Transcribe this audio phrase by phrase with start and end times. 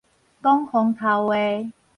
[0.41, 1.73] 講風頭話